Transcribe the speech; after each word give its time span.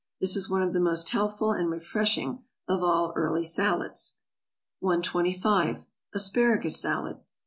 This 0.19 0.35
is 0.35 0.49
one 0.49 0.63
of 0.63 0.73
the 0.73 0.79
most 0.79 1.09
healthful 1.11 1.51
and 1.51 1.69
refreshing 1.69 2.43
of 2.67 2.81
all 2.81 3.13
early 3.15 3.43
salads. 3.43 4.15
125. 4.79 5.83
=Asparagus 6.15 6.79
Salad. 6.81 7.19